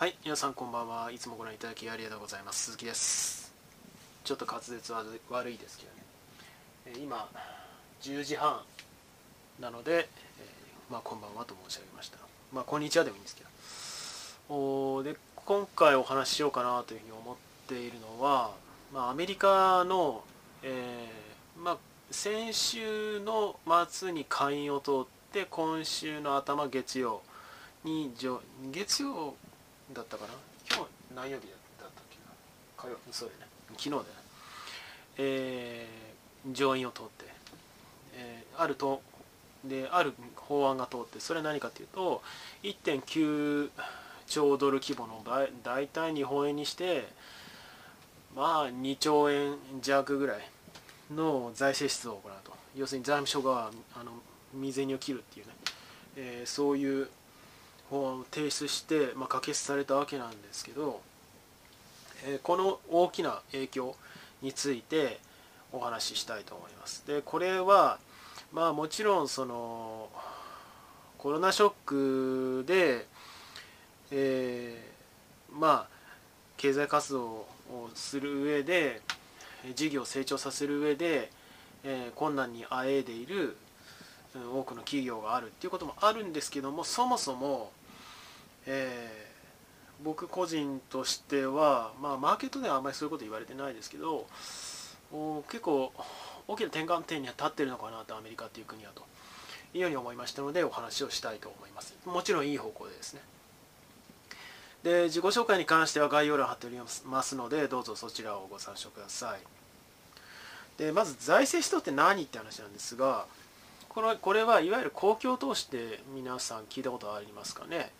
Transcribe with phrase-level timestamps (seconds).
[0.00, 1.12] はい、皆さんこんばんは。
[1.12, 2.70] いつもご覧いただきありがとうございます。
[2.70, 3.52] 鈴木です。
[4.24, 6.02] ちょっと滑舌は悪いですけどね。
[6.86, 7.28] え今、
[8.00, 8.62] 10時半
[9.60, 10.08] なので、え
[10.90, 12.16] まあ、こんばんはと申し上げました。
[12.50, 13.44] まあ、こんにちはでもいいんですけ
[14.48, 14.54] ど。
[14.54, 17.36] おで、今回お話ししようかなというふうに思っ
[17.68, 18.52] ているのは、
[18.94, 20.24] まあ、アメリカの、
[20.62, 21.76] えーまあ、
[22.10, 23.56] 先週の
[23.86, 27.20] 末に下院を通って、今週の頭月曜
[27.84, 28.40] に上、
[28.72, 29.34] 月曜
[29.94, 30.32] だったかな？
[30.70, 31.46] 今日何曜日
[31.80, 32.32] だったっけな？
[32.76, 33.46] 火曜そうだよね。
[33.72, 34.08] 昨日だよね。
[35.18, 36.10] えー
[36.52, 37.26] 上院を通って、
[38.14, 39.02] えーあると
[39.64, 41.20] である法案が通って。
[41.20, 42.22] それは何かというと
[42.62, 43.70] 1.9
[44.26, 45.22] 兆ドル規模の
[45.62, 47.08] 大体日本円にして
[48.34, 50.48] まあ2兆円弱ぐらい
[51.14, 52.52] の財政出動を行うと。
[52.76, 54.12] 要するに財務省があの
[54.54, 55.52] 未然にを切るっていうね、
[56.16, 57.08] えーそういう
[57.90, 61.00] 法案を提出して、まあ、可決されたわけなんですけど、
[62.24, 63.96] えーこの大きな影響
[64.42, 65.18] について
[65.72, 67.06] お話ししたいと思います。
[67.06, 67.98] でこれは
[68.52, 70.08] まあもちろんその
[71.18, 73.06] コロナショックで、
[74.10, 76.00] えーまあ
[76.56, 77.46] 経済活動を
[77.94, 79.00] する上で
[79.74, 81.30] 事業を成長させる上で、
[81.84, 83.56] えー困難にあえいでいる
[84.34, 87.72] 多くの企業があるっていうこともあるんですけどもそもそも、
[88.66, 89.30] えー
[90.02, 94.26] 僕個人としては、まあ、マーケットではあんまりそういうこと言われてないですけど
[95.12, 95.92] お結構
[96.48, 99.04] 大きな転換点には立ってるのかなとアメリカっていう国はと
[99.74, 101.94] いうように思いましたのでお話をしたいと思います。
[102.06, 103.20] もちろんいい方向でですね。
[104.82, 109.40] で自己紹介に関しては概要欄貼っておりますのでどうぞそちらをご参照ください。
[110.78, 113.26] でまず財政出動って何って話なんですが
[113.90, 117.90] これこれはいわゆる公共投資って皆さん聞いたことありますかね？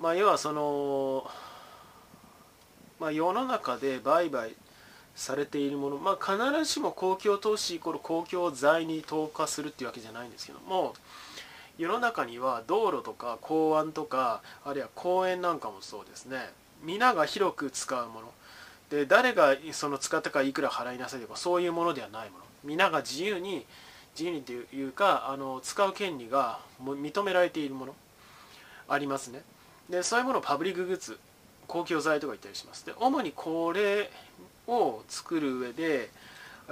[0.00, 1.28] まあ、要はその、
[3.00, 4.54] まあ、世の中で売買
[5.14, 10.94] されているもの、まあ、必ずしも公共投資イコール公共財に投下するっていうわけじゃないんですけども
[11.78, 16.38] 世の中には道路とか港湾とかあるいは公園なんかもそうですね。
[16.82, 18.32] 皆が広く使うもの。
[18.88, 22.44] で誰がその使ったかいくら払いなさいとかそういうものではないもの。
[22.64, 23.66] 皆が自由に
[24.14, 27.94] 自由にというかあの使う権利が認められているもの。
[28.88, 29.42] ありますね。
[29.90, 31.18] でそういうものをパブリックグッズ
[31.66, 32.86] 公共財とか言ったりします。
[32.86, 34.10] で主にこれ
[34.66, 36.10] を作る上で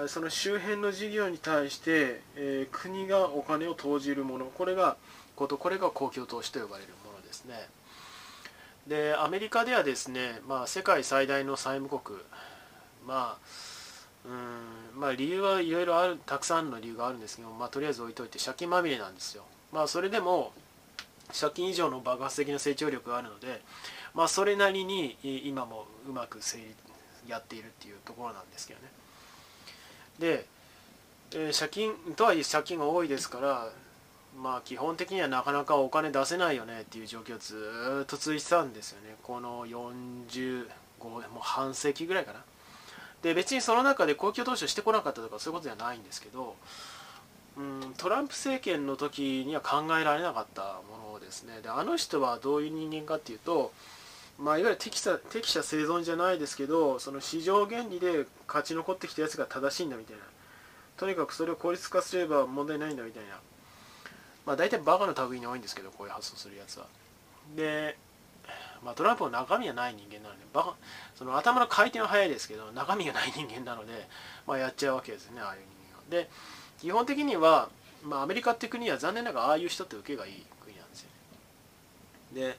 [0.09, 4.97] その周辺の事業に対して、えー国がお金を投じるものこれが
[5.37, 7.69] ことこれが公共投資と呼ばれるものですね。
[8.89, 12.19] でアメリカではですね、まあ、世界最大の債務国
[13.07, 19.45] まあうんまあ理由はいろいろあるたくさんの理由があるんですけど、まあ、とりあえず置いといて借金まみれなんですよ。
[19.73, 20.53] まあそれでも
[21.33, 23.63] 借金以上の爆発的な成長力があるので、
[24.15, 26.41] まあ、それなりに今もうまく
[27.27, 28.89] やっているっていうところなんですけどね。
[30.19, 30.47] で、
[31.33, 33.69] えー借金とはいえ借金が多いですから
[34.41, 39.17] まあ基本的にはなかなかお金出せないよねっていう状況ずっと続いてたんですよね。
[39.23, 40.67] この45
[41.01, 42.41] もう半世紀ぐらいかな。
[43.23, 46.57] で別にその中で公共投資をしてこなかったとかそういうことではないんですけど
[47.57, 51.61] うん、トランプ政権の時には考えられなかったものですね。
[51.63, 53.73] であの人はどういう人間かっていうと、
[54.39, 60.23] まあ、いわゆる適者適者生存じゃないですけどその市場原理で勝ち残ってきたやつが正しいんだみたいな。
[60.97, 63.41] とにかくそれを効率化すれば問題ないんだみたいな。
[64.47, 66.87] まあ大体バカの類に多いんですけどこういう発想するやつは。
[67.57, 67.97] で、
[68.85, 70.75] まあ、トランプは中身がない人間なのでバカ
[71.15, 74.07] その頭の回転は速いですけど中身がない人間なので、
[74.47, 76.25] まあ、やっちゃうわけですねああいう人間は。
[76.25, 76.31] で
[76.85, 77.71] 基本的には、
[78.03, 81.09] まあ、アメリカって国は残念ながらああいう人って受けがいい国なんですよ
[82.35, 82.49] ね。
[82.49, 82.59] で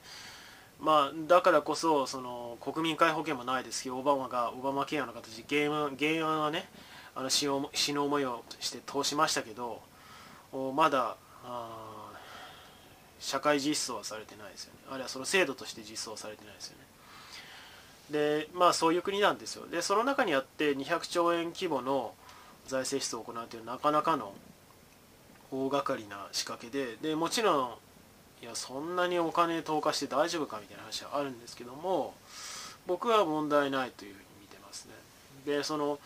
[0.80, 6.68] まあだからこそその国民皆保険もないですけどオバマがオバマケアの形で原案原案はね
[7.14, 9.80] あの死の死の思いをして通しましたけど
[10.74, 12.10] まだあ
[13.20, 14.80] 社会実装はされてないですよね。
[14.90, 16.84] あるいはその制度として実装されてないですよね。
[18.10, 19.68] でまあそういう国なんですよ。
[19.68, 22.12] でその中にあって200兆円規模の
[22.66, 24.32] 財政出動を行うというなかなかの
[25.50, 27.70] 大掛かりな仕掛けででもちろん
[28.42, 32.14] いやそんなにお金投下して大丈夫かみたいな話はあるんですけども
[32.86, 34.92] 僕は問題ないというふうに見てますね。
[35.44, 35.98] でその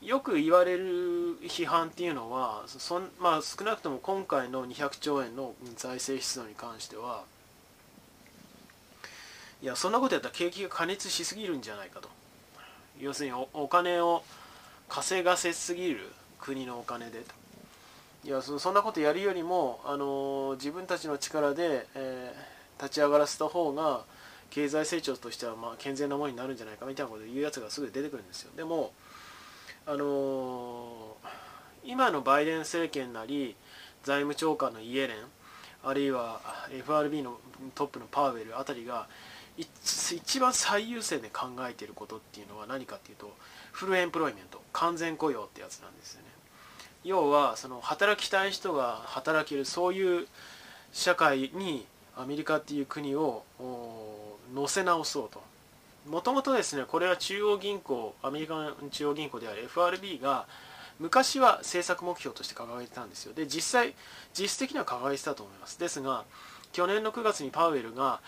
[0.00, 7.22] よく言われる批判っていうのはそん、まあ、少なくとも今回の200兆円の財政出動に関しては
[9.62, 12.08] いやそんなことやったら景気が過熱しすぎるんじゃないかと。
[13.00, 14.22] 要するにおお金を
[14.92, 17.20] 稼がせすぎる国のお金で。
[17.20, 17.34] と
[18.24, 24.02] いやそそんなことやるよりも、あの自分たちの力で、えー立ち上がらせた方が
[24.50, 28.50] 経済成長としてはまあ健全なものになるんじゃないかみたいなことを言うやつがすぐ出てくるんですよ。
[28.56, 28.92] でも
[29.86, 31.28] あのー、
[31.84, 33.54] 今のバイデン政権なり
[34.02, 35.16] 財務長官のイエレン
[35.84, 36.40] あるいは
[36.70, 37.38] FRB の
[37.74, 39.08] トップのパウエルあたりが
[39.56, 43.34] 一番最優先で考えていることっていうのは何かっていうと
[43.72, 46.28] フルエンプロイメント完全雇用ってやつなんですよね。
[47.04, 50.26] 要はその働きたい人が働けるそういう
[50.92, 53.42] 社会にアメリカっていう国を
[54.54, 55.42] 乗せ直そうと。
[56.08, 60.46] もともとですねこれは中央銀行アメリカの中央銀行である FRB が
[60.98, 63.34] 昔は政策目標として掲げてたんですよ。
[63.34, 63.94] で実際
[64.38, 65.78] 実質的には掲げてたと思います。
[65.78, 66.24] ですが
[66.72, 68.20] 去年の9月にパウエルが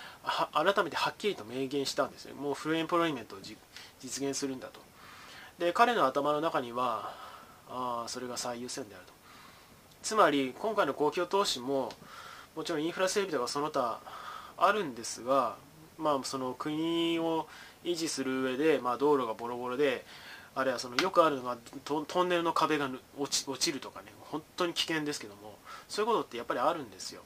[0.52, 2.34] 改めてはっきりと明言したんですね。
[2.34, 3.56] もうフルエンプロイメントを実
[4.24, 4.80] 現するんだと。
[5.58, 7.14] で彼の頭の中には
[7.68, 9.12] あそれが最優先であると。
[10.02, 11.90] つまり今回の公共投資も
[12.54, 14.00] もちろんインフラ整備とかその他
[14.58, 15.56] あるんですが、
[15.98, 17.48] まあ、その国を
[17.84, 20.04] 維持する上で、まあ、道路がボロボロで
[20.54, 22.88] あるいはそのよくあるのがトンネルの壁が
[23.18, 24.12] 落ち落ちるとかね。
[24.20, 25.56] 本当に危険ですけども
[25.88, 27.22] そういうことってやっぱりあるんですよ。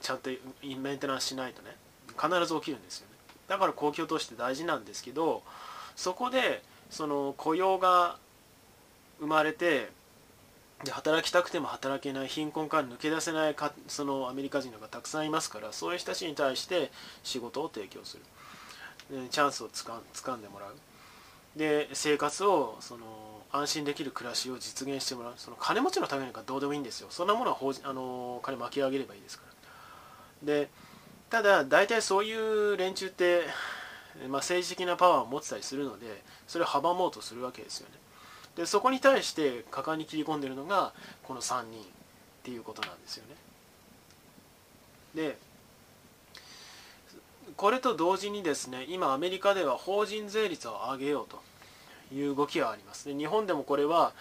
[0.00, 0.30] ちゃんと
[0.62, 1.76] メンテナンスしないとね。
[2.20, 3.16] 必ず起きるんですよね。
[3.48, 5.42] だから公共投資って大事なんですけど
[5.94, 8.16] そこでその雇用が
[9.20, 9.90] 生まれて
[10.84, 16.90] で働きたくても働けない貧困から抜け出せないかそのアメリカ人のがたくさんいますからそういう人たちに対して
[17.22, 18.22] 仕事を提供する。
[19.30, 19.94] チャンスをつか
[20.34, 20.74] んでもらう。
[21.56, 23.04] で生活をその
[23.52, 25.34] 安心できる暮らしを実現してもらう。
[25.36, 27.06] その金持ちのためにかどうでもいいんですよ。
[27.10, 29.55] そんなものは法あの金巻き上げればいいですから。
[30.42, 30.68] で
[31.30, 33.42] ただ大体そういう連中って、
[34.22, 37.94] まあ、政治的なパワーを持ってたりするのでそれを阻もうとするわけですよね。
[38.56, 40.94] でそこに対して果敢に切り込んでるのが
[41.24, 41.84] この3人っ
[42.42, 43.34] ていうことなんですよね。
[45.14, 45.38] で
[47.56, 51.42] これと同時にですね今アメリカでは法人税率を上げようと
[52.14, 53.08] いう動きがあります。
[53.08, 54.12] で日本でもこれは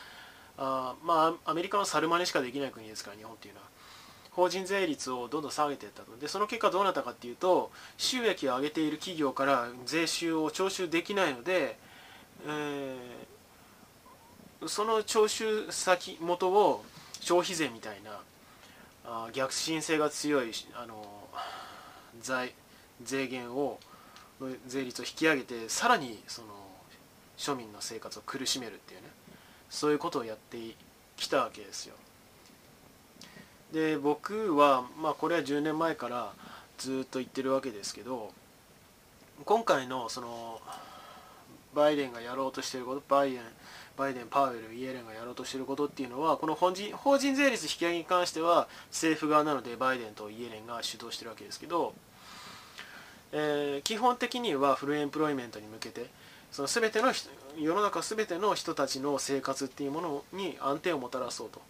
[0.58, 3.75] あまあアメリカの猿真似しかできない国ですから日本っていうのは。
[4.36, 11.78] 法人税率をどんどん下げていったとでその結果どうなったかっていうと収益を上げている企業から税収を徴収できないので、
[12.46, 16.84] えー、その徴収先元を
[17.22, 18.20] 消費税みたいな
[19.06, 21.06] あ逆進性が強いあの
[22.22, 22.54] 財
[23.04, 23.80] 税源を
[24.68, 26.48] 税率を引き上げてさらにその
[27.38, 29.08] 庶民の生活を苦しめるっていうね
[29.70, 30.58] そういうことをやって
[31.16, 31.96] きたわけですよ。
[33.72, 36.34] で僕はまあこれは10年前から
[36.78, 38.32] ずっと言ってるわけですけど
[39.44, 40.60] 今回のその
[41.74, 43.42] バイデンがやろうとしてることバイデン
[43.98, 51.94] バイデン、パウエル、イエレンがやろうとしていることっていうのはこの法人法人税率引き上げに関しては政府側なのでバイデンとイエレンが主導してるわけですけど
[53.38, 56.06] えー、基本的にはフルエンプロイメントに向けて
[56.52, 57.12] その全ての
[57.58, 61.62] 世の中全ての人たちの生活っていうものに安定をもたらそうと。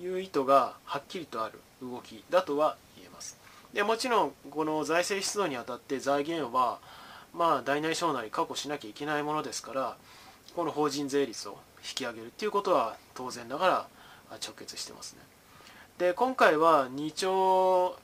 [0.00, 3.38] いう意図がはっきりとある動きだとは言えます。
[3.72, 6.78] でもちろんこの財政出動にあたって財源は
[7.32, 9.96] まあ大なり小なり確保しなきゃいけないものですから
[10.54, 13.88] この法人税率を引き上げるっていうことは当然ながら
[14.42, 15.20] 直結してますね。
[15.98, 17.98] で今回は2兆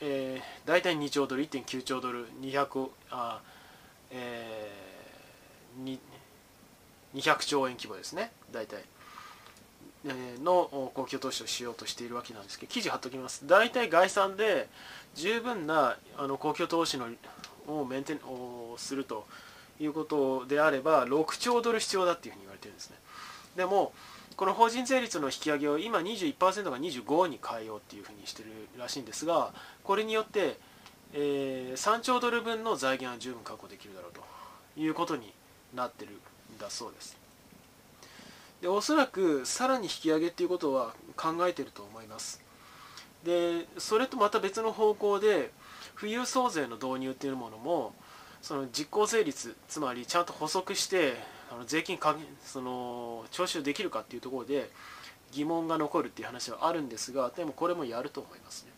[0.00, 3.40] えー、大体2兆ドル1.9兆ドル200あ、
[4.10, 5.98] えー、
[7.14, 8.30] 200兆円規模ですね。
[8.52, 8.84] 大体、
[10.04, 13.46] の公共投資をしようとしているわけなんですけど記事貼っときます。
[13.46, 14.68] 大体概算で
[15.14, 17.08] 十分なあの公共投資の
[17.66, 19.26] をメンテをすると
[19.80, 22.96] いうことであれば6兆ドル必要だっていうふうに言われてるんですね。
[23.56, 23.92] でも
[24.36, 30.58] この法人税率の引き上げを今21%が25に変えようっていうふうにしてるらしいんですがこれによって、
[31.14, 34.20] えー、3兆ドル分の財源は十分確保できるだろうと
[34.78, 35.32] いうことに
[35.74, 37.25] なってるんだそうです。
[38.60, 42.42] でおそらくさらに引き上げっていうことは考えてると思います
[43.24, 45.50] でそれとまた別の方向で
[45.98, 47.92] 富裕層税の導入っていうものも
[48.42, 51.14] その実効税率つまりちゃんと補足して
[51.50, 54.70] あの税金かその徴収できるかっていうところで
[55.32, 58.70] 疑問が残るっていう話はあるんですがでもこれもやると思いますね。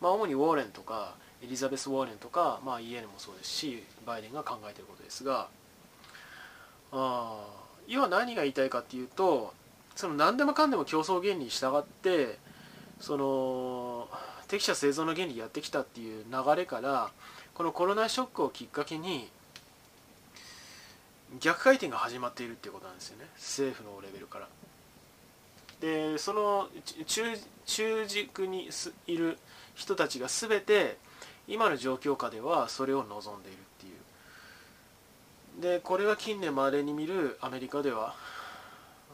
[0.00, 5.48] まあ、主にウォーレンとかエリザベス・ウォーレンとか、まあ、イエレンもそうですしバイデンが考えてることですが
[6.90, 9.52] ああ要は何が言いたいかっていうと
[9.94, 12.38] その何でもかんでも競争原理に従って
[13.00, 14.08] その
[14.48, 17.10] 適者製造の原理やってきたっていう流れから
[17.54, 19.28] このコロナショックをきっかけに
[21.40, 24.48] 逆回転が始まっているっていうことなんですよね政府のレベルから。
[25.80, 26.68] でその
[27.06, 27.22] 中
[27.66, 28.68] 中軸に
[29.06, 29.38] いる
[29.74, 30.96] 人たちが全て
[31.48, 33.58] 今の状況下ではそれを望んでいる
[35.60, 38.14] でこれが近年まれに見るアメリカでは。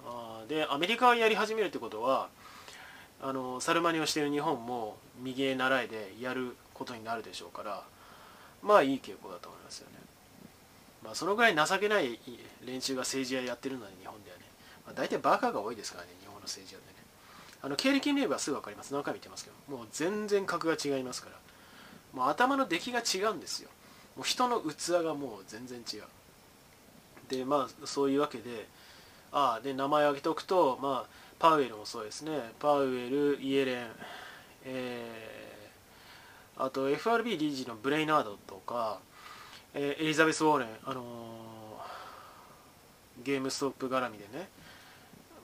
[0.06, 2.28] あでアメリカがやり始めるってことは
[3.20, 7.82] あのサルマニをしている日本も右へ習いでやることになるでしょうから
[8.62, 9.96] まあいい傾向だと思いますよね、
[11.04, 12.18] まあ、そのぐらい情けない
[12.64, 14.44] 連中が政治家やってるので日本ではね、
[14.86, 16.98] まあ、大体バカが多いですからね日本の政治家でね。
[17.60, 18.92] あの経歴見ればすぐ分かります。
[18.94, 21.36] 何回も言ってますけどもう全然格が違いますから。
[22.12, 23.68] もう頭の出来が違うんですよ。
[24.16, 26.04] もう人の器がもう全然違う。
[27.28, 28.66] でまあそういうわけで
[29.32, 32.52] ああで名前を挙げておくとまあパウエルもそうですね。
[32.58, 33.86] パウエルイエレン
[34.64, 38.98] えー、あと FRB 理事のブレイナードとか、
[39.72, 44.48] えー、エリザベス・ウォーレン、あのー、ゲームストップ絡みでね。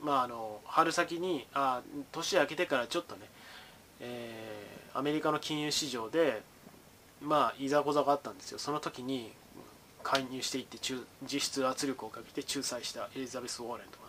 [0.02, 1.80] まああの春先にあ
[2.12, 3.22] 年明けてからちょっとね、
[4.00, 6.42] えー、アメリカの金融市場で
[7.22, 8.58] まあいざこざがあったんですよ。
[8.58, 9.32] その時に
[10.04, 10.78] 介入していって
[11.26, 14.04] 実質圧力をかけて仲裁したエリザベス・ウォーレンとか。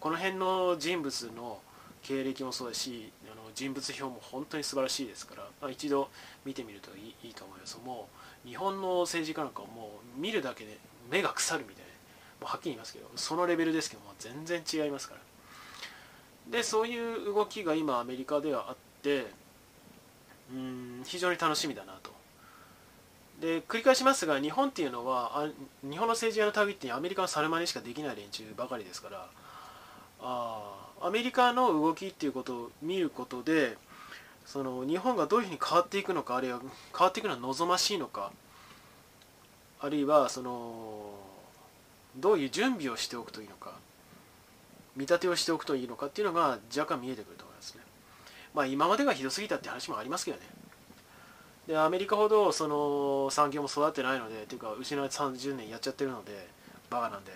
[0.00, 1.60] この辺の人物の
[2.02, 6.08] 経歴もそうだしあの人物表も本当に素晴らしいですから、まあ、一度
[6.46, 7.78] 見てみるといいいいと思います。
[7.84, 8.08] も
[8.44, 10.78] う日本の政治家なんかもう見るだけで
[11.10, 11.90] 目が腐るみたいな。
[12.40, 15.20] もうはっきり言いますけどそのレベルですけども全然違いますから。
[16.50, 19.26] でそういう動きが今アメリカではあって
[20.50, 22.10] うん非常に楽しみだなと。
[23.40, 25.48] で繰り返しますが日本っていうのはあ
[25.82, 29.26] 日本の政治家の類ってアメリカのサルマネしかできない連中ばかりですから
[30.20, 33.78] あアメリカの動きっていうことを見ることで
[34.44, 36.60] その日本がどういうふうに変わっていくのかあるいは
[36.96, 38.30] 変わっていくのは望ましいのか
[39.80, 41.14] あるいはその
[42.16, 43.72] どういう準備をしておくといいのか
[44.96, 47.80] 見立てをしておくといいのかっていうのが若干見えてくると思いますね。
[48.52, 50.42] まあ今までがひどすぎたって話もありますけどね。
[51.70, 56.48] でアメリカほどその産業も育ってないのでというか失われて30年やっちゃってるので
[56.90, 57.30] バカなんで、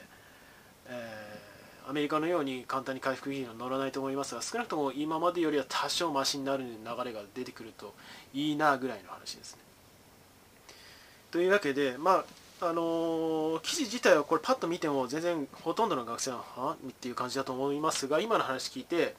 [0.89, 7.95] えー、アメリカのように簡単に回復基金は乗らないと思いますが少なくとも今までよりは多少マシになる流れが出てくると
[8.35, 9.61] いいなぐらいの話ですね。
[11.31, 12.25] というわけでま
[12.61, 16.73] ああのー、記事自体はこれパッと見ても全然ほとんどの学生はは？
[16.73, 19.15] っていう感じだと思いますが今の話聞いて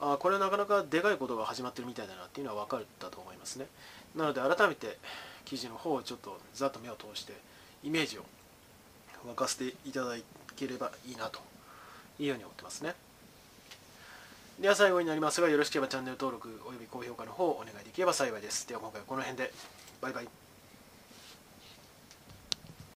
[0.00, 3.66] あこれはなかなかでかいことが始まってるみたいだなっていうのは分かったと思いますね。
[4.14, 4.98] なので改めて
[5.44, 7.32] 記事の方をちょっとざっと目を通して
[7.82, 8.24] イメージを
[9.26, 10.16] 沸かせていただ
[10.56, 11.40] ければいいなと
[12.18, 12.94] いうように思ってますね。
[14.60, 18.66] では最後になりますがよろしければチャンネル登録および高評価の方をお願いできれば幸いです。
[18.68, 19.52] では今回はこの辺で。
[20.00, 20.45] バイバイ。